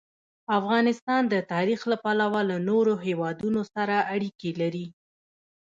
[0.59, 4.85] افغانستان د تاریخ له پلوه له نورو هېوادونو سره اړیکې لري.